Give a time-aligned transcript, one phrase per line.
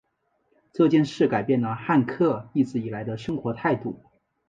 [0.73, 4.01] 这件事改变了汉克一直以来的生活态度。